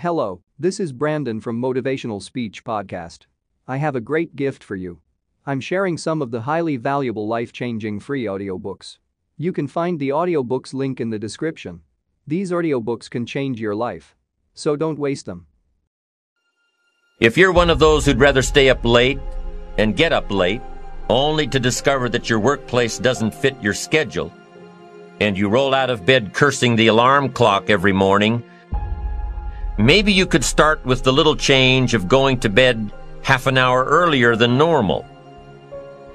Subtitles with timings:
[0.00, 3.20] Hello, this is Brandon from Motivational Speech Podcast.
[3.66, 5.00] I have a great gift for you.
[5.46, 8.98] I'm sharing some of the highly valuable life-changing free audiobooks.
[9.38, 11.80] You can find the audiobooks link in the description.
[12.26, 14.14] These audiobooks can change your life.
[14.52, 15.46] So don't waste them.
[17.18, 19.18] If you're one of those who'd rather stay up late
[19.78, 20.60] and get up late,
[21.08, 24.30] only to discover that your workplace doesn't fit your schedule,
[25.20, 28.42] and you roll out of bed cursing the alarm clock every morning,
[29.78, 32.90] maybe you could start with the little change of going to bed
[33.22, 35.04] half an hour earlier than normal.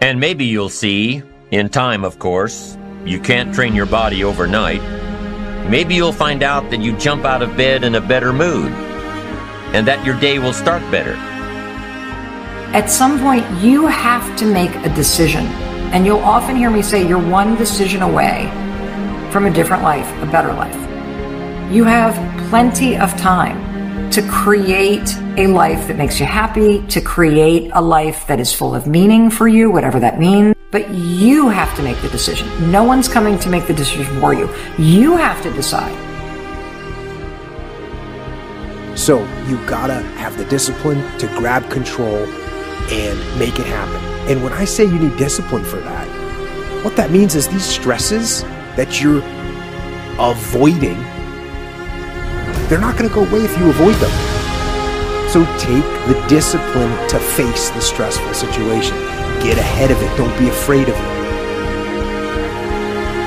[0.00, 4.82] And maybe you'll see, in time of course, you can't train your body overnight.
[5.68, 8.72] Maybe you'll find out that you jump out of bed in a better mood
[9.74, 11.14] and that your day will start better.
[12.72, 15.46] At some point, you have to make a decision.
[15.92, 18.46] And you'll often hear me say, you're one decision away
[19.30, 20.74] from a different life, a better life.
[21.72, 27.70] You have plenty of time to create a life that makes you happy, to create
[27.74, 30.56] a life that is full of meaning for you, whatever that means.
[30.72, 32.48] But you have to make the decision.
[32.72, 34.52] No one's coming to make the decision for you.
[34.78, 35.96] You have to decide.
[38.98, 42.26] So you gotta have the discipline to grab control
[42.90, 44.02] and make it happen.
[44.28, 48.42] And when I say you need discipline for that, what that means is these stresses
[48.74, 49.22] that you're
[50.18, 50.98] avoiding,
[52.70, 54.14] they're not gonna go away if you avoid them.
[55.28, 58.96] So take the discipline to face the stressful situation.
[59.42, 60.16] Get ahead of it.
[60.16, 61.10] Don't be afraid of it.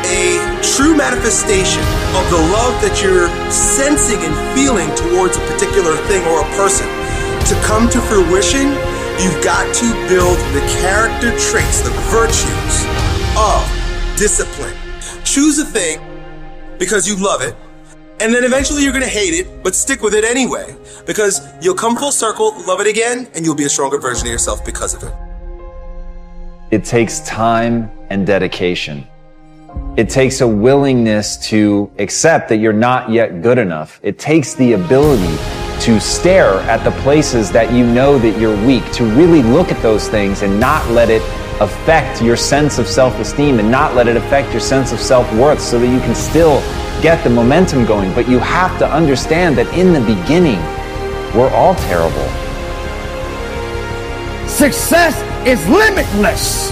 [0.07, 1.83] A true manifestation
[2.15, 6.87] of the love that you're sensing and feeling towards a particular thing or a person
[7.47, 8.71] to come to fruition,
[9.19, 12.75] you've got to build the character traits, the virtues
[13.35, 13.59] of
[14.17, 14.75] discipline.
[15.23, 15.99] Choose a thing
[16.79, 17.55] because you love it,
[18.23, 20.73] and then eventually you're to hate it, but stick with it anyway
[21.05, 24.31] because you'll come full circle, love it again, and you'll be a stronger version of
[24.31, 25.13] yourself because of it.
[26.71, 29.05] It takes time and dedication.
[29.97, 33.99] It takes a willingness to accept that you're not yet good enough.
[34.03, 35.35] It takes the ability
[35.81, 39.81] to stare at the places that you know that you're weak, to really look at
[39.83, 41.21] those things and not let it
[41.63, 45.79] affect your sense of self-esteem and not let it affect your sense of self-worth so
[45.79, 46.59] that you can still
[47.01, 48.13] get the momentum going.
[48.13, 50.59] But you have to understand that in the beginning,
[51.33, 52.27] we're all terrible.
[54.47, 55.15] Success
[55.47, 56.71] is limitless.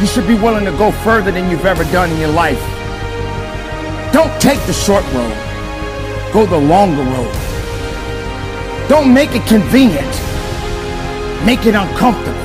[0.00, 2.60] You should be willing to go further than you've ever done in your life.
[4.12, 5.34] Don't take the short road.
[6.32, 7.34] Go the longer road.
[8.88, 10.14] Don't make it convenient.
[11.46, 12.43] Make it uncomfortable.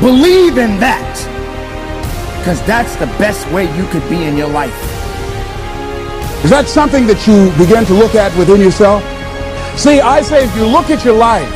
[0.00, 1.16] Believe in that.
[2.38, 4.76] Because that's the best way you could be in your life.
[6.44, 9.02] Is that something that you begin to look at within yourself?
[9.78, 11.50] See, I say if you look at your life,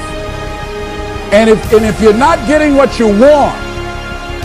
[1.32, 3.54] and if, and if you're not getting what you want,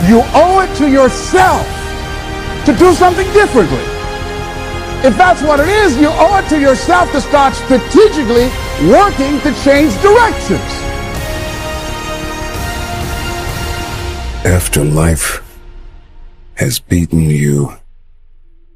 [0.06, 1.66] you owe it to yourself
[2.64, 3.82] to do something differently.
[5.02, 8.46] If that's what it is, you owe it to yourself to start strategically
[8.86, 10.85] working to change directions.
[14.46, 15.42] After life
[16.54, 17.74] has beaten you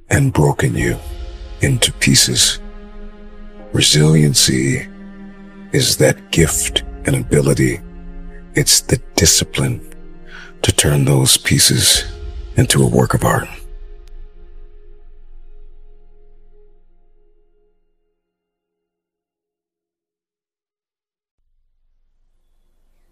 [0.09, 0.99] and broken you
[1.61, 2.59] into pieces,
[3.73, 4.89] resiliency
[5.71, 7.81] is that gift and ability.
[8.55, 9.95] It's the discipline
[10.63, 12.05] to turn those pieces
[12.57, 13.47] into a work of art.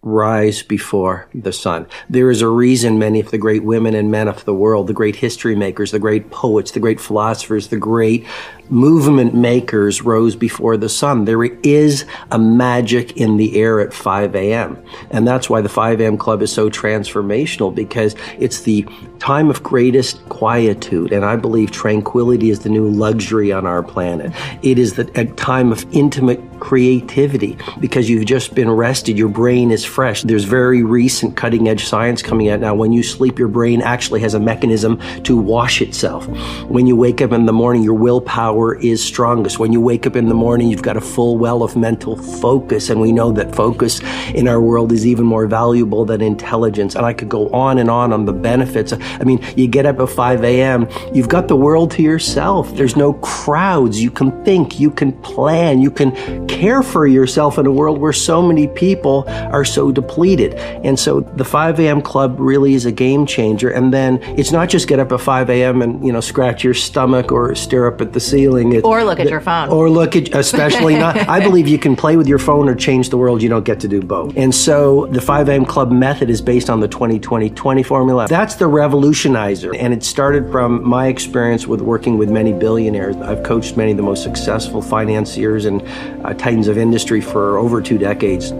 [0.09, 1.87] Rise before the sun.
[2.09, 4.93] There is a reason many of the great women and men of the world, the
[4.93, 8.27] great history makers, the great poets, the great philosophers, the great
[8.71, 11.25] movement makers rose before the sun.
[11.25, 14.83] There is a magic in the air at 5 a.m.
[15.11, 16.19] And that's why the 5 a.m.
[16.19, 18.87] club is so transformational because it's the
[19.19, 21.13] time of greatest quietude.
[21.13, 24.33] And I believe tranquility is the new luxury on our planet.
[24.63, 29.17] It is the a time of intimate creativity because you've just been rested.
[29.19, 30.23] Your brain is fresh.
[30.23, 32.73] There's very recent cutting edge science coming out now.
[32.73, 36.25] When you sleep, your brain actually has a mechanism to wash itself.
[36.69, 39.59] When you wake up in the morning, your willpower is strongest.
[39.59, 42.91] When you wake up in the morning, you've got a full well of mental focus.
[42.91, 44.01] And we know that focus
[44.37, 46.95] in our world is even more valuable than intelligence.
[46.95, 48.93] And I could go on and on on the benefits.
[48.93, 52.73] I mean, you get up at 5 a.m., you've got the world to yourself.
[52.77, 54.01] There's no crowds.
[54.01, 58.13] You can think, you can plan, you can care for yourself in a world where
[58.13, 60.55] so many people are so so depleted.
[60.85, 62.03] And so the 5 a.m.
[62.03, 63.71] club really is a game changer.
[63.71, 65.83] And then it's not just get up at 5 a.m.
[65.83, 68.73] and, you know, scratch your stomach or stare up at the ceiling.
[68.73, 69.69] It, or look at your phone.
[69.71, 73.11] Or look at, especially not, I believe you can play with your phone or change
[73.11, 73.43] the world.
[73.43, 74.37] You don't get to do both.
[74.37, 75.65] And so the 5 a.m.
[75.65, 78.29] club method is based on the 20-20-20 formula.
[78.29, 79.77] That's the revolutionizer.
[79.79, 83.17] And it started from my experience with working with many billionaires.
[83.17, 85.83] I've coached many of the most successful financiers and
[86.25, 88.53] uh, titans of industry for over two decades.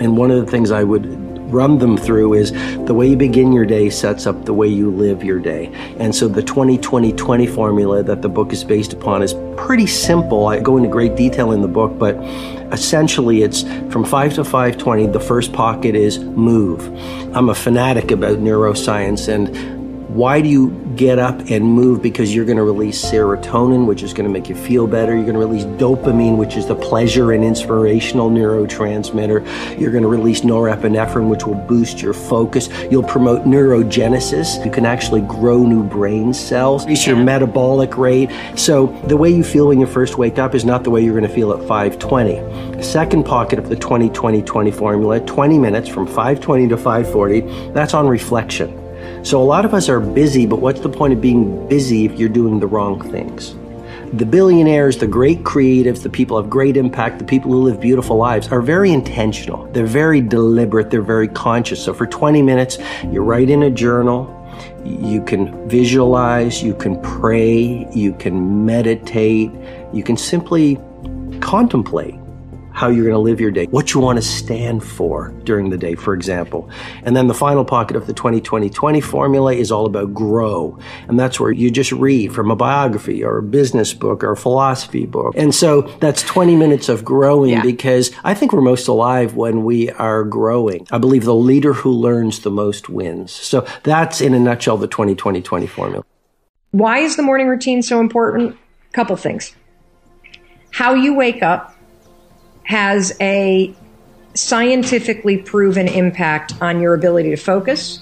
[0.00, 2.52] And one of the things I would run them through is
[2.86, 5.66] the way you begin your day sets up the way you live your day.
[5.98, 9.86] And so the 20 20 20 formula that the book is based upon is pretty
[9.86, 10.48] simple.
[10.48, 12.16] I go into great detail in the book, but
[12.72, 13.62] essentially it's
[13.92, 16.80] from 5 to 520 the first pocket is move.
[17.36, 19.83] I'm a fanatic about neuroscience and
[20.14, 22.00] why do you get up and move?
[22.00, 25.12] Because you're going to release serotonin, which is going to make you feel better.
[25.12, 29.80] You're going to release dopamine, which is the pleasure and inspirational neurotransmitter.
[29.80, 32.68] You're going to release norepinephrine, which will boost your focus.
[32.92, 34.64] You'll promote neurogenesis.
[34.64, 38.30] You can actually grow new brain cells, increase your metabolic rate.
[38.54, 41.18] So the way you feel when you first wake up is not the way you're
[41.18, 42.80] going to feel at 520.
[42.84, 48.83] Second pocket of the 20-20-20 formula, 20 minutes from 520 to 540, that's on reflection.
[49.22, 52.18] So a lot of us are busy, but what's the point of being busy if
[52.18, 53.54] you're doing the wrong things?
[54.12, 58.16] The billionaires, the great creatives, the people of great impact, the people who live beautiful
[58.16, 59.66] lives are very intentional.
[59.72, 60.90] They're very deliberate.
[60.90, 61.82] They're very conscious.
[61.82, 62.78] So for 20 minutes,
[63.10, 64.30] you write in a journal.
[64.84, 69.50] You can visualize, you can pray, you can meditate,
[69.92, 70.78] you can simply
[71.40, 72.14] contemplate
[72.74, 75.78] how you're going to live your day, what you want to stand for during the
[75.78, 76.68] day, for example.
[77.04, 80.76] And then the final pocket of the 20-20-20 formula is all about grow.
[81.08, 84.36] And that's where you just read from a biography or a business book or a
[84.36, 85.34] philosophy book.
[85.36, 87.62] And so that's 20 minutes of growing yeah.
[87.62, 90.88] because I think we're most alive when we are growing.
[90.90, 93.30] I believe the leader who learns the most wins.
[93.30, 96.04] So that's in a nutshell the 20-20-20 formula.
[96.72, 98.58] Why is the morning routine so important?
[98.92, 99.54] Couple things.
[100.70, 101.73] How you wake up
[102.64, 103.74] has a
[104.34, 108.00] scientifically proven impact on your ability to focus,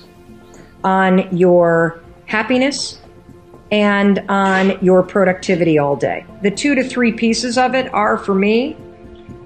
[0.83, 2.99] on your happiness,
[3.71, 6.25] and on your productivity all day.
[6.43, 8.77] The two to three pieces of it are for me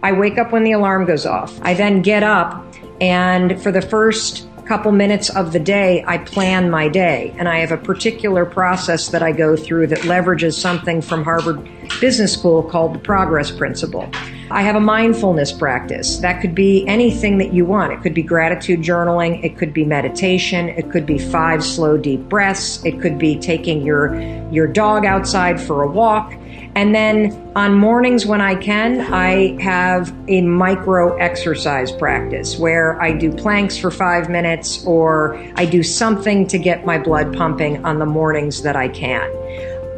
[0.02, 1.58] I wake up when the alarm goes off.
[1.62, 2.64] I then get up,
[3.00, 7.34] and for the first couple minutes of the day, I plan my day.
[7.38, 11.68] And I have a particular process that I go through that leverages something from Harvard
[12.00, 14.08] Business School called the progress principle.
[14.50, 16.19] I have a mindfulness practice.
[16.19, 17.93] That could be anything that you want.
[17.93, 19.43] It could be gratitude journaling.
[19.44, 20.69] It could be meditation.
[20.69, 22.84] It could be five slow deep breaths.
[22.84, 24.14] It could be taking your,
[24.52, 26.32] your dog outside for a walk.
[26.76, 33.12] And then on mornings when I can, I have a micro exercise practice where I
[33.12, 37.99] do planks for five minutes or I do something to get my blood pumping on
[37.99, 39.28] the mornings that I can.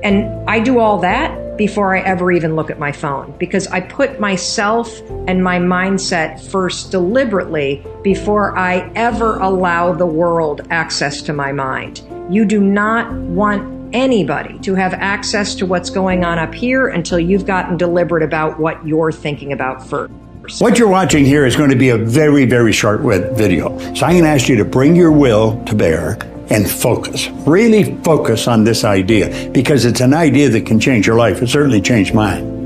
[0.04, 3.80] And I do all that before I ever even look at my phone because I
[3.80, 11.32] put myself and my mindset first deliberately before I ever allow the world access to
[11.32, 12.00] my mind.
[12.30, 17.18] You do not want anybody to have access to what's going on up here until
[17.18, 20.12] you've gotten deliberate about what you're thinking about first.
[20.60, 23.76] What you're watching here is going to be a very, very short video.
[23.94, 26.18] So I'm going to ask you to bring your will to bear
[26.50, 27.28] and focus.
[27.46, 31.42] Really focus on this idea because it's an idea that can change your life.
[31.42, 32.56] It certainly changed mine.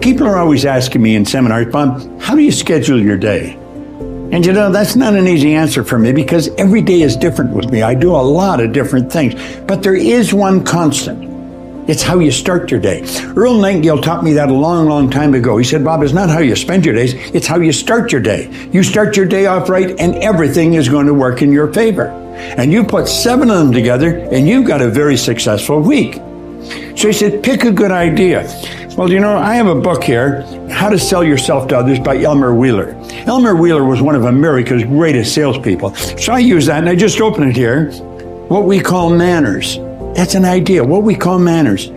[0.00, 3.54] People are always asking me in seminars, Bob, how do you schedule your day?
[4.30, 7.52] And you know, that's not an easy answer for me because every day is different
[7.52, 7.82] with me.
[7.82, 11.28] I do a lot of different things, but there is one constant.
[11.88, 13.02] It's how you start your day.
[13.34, 15.56] Earl Nightingale taught me that a long, long time ago.
[15.56, 18.20] He said, Bob, it's not how you spend your days, it's how you start your
[18.20, 18.68] day.
[18.70, 22.10] You start your day off right, and everything is going to work in your favor.
[22.38, 26.14] And you put seven of them together, and you've got a very successful week.
[26.96, 28.46] So he said, pick a good idea.
[28.96, 32.20] Well, you know, I have a book here, How to Sell Yourself to Others by
[32.20, 32.96] Elmer Wheeler.
[33.26, 35.94] Elmer Wheeler was one of America's greatest salespeople.
[35.94, 37.92] So I use that and I just open it here.
[38.48, 39.76] What we call manners.
[40.16, 40.82] That's an idea.
[40.82, 41.90] What we call manners.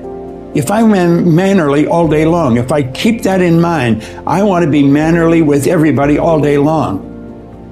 [0.54, 0.92] If I'm
[1.34, 5.42] mannerly all day long, if I keep that in mind, I want to be mannerly
[5.42, 7.11] with everybody all day long.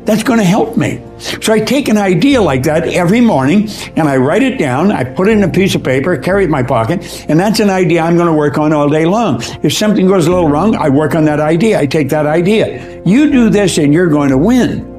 [0.09, 0.99] That's going to help me.
[1.19, 4.91] So I take an idea like that every morning and I write it down.
[4.91, 7.59] I put it in a piece of paper, carry it in my pocket, and that's
[7.59, 9.39] an idea I'm going to work on all day long.
[9.61, 11.79] If something goes a little wrong, I work on that idea.
[11.79, 13.03] I take that idea.
[13.05, 14.98] You do this and you're going to win.